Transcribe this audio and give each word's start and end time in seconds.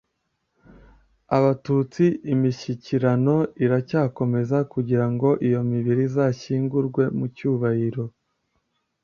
Abatutsi 1.37 2.05
imishyikirano 2.33 3.35
iracyakomeza 3.63 4.57
kugirango 4.73 5.27
iyo 5.47 5.61
mibiri 5.69 6.01
izashyingurwe 6.09 7.03
mu 7.17 7.25
cyubahiro 7.35 8.03